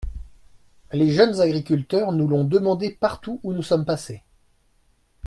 [0.93, 4.23] Les jeunes agriculteurs nous l’ont demandé partout où nous sommes passés.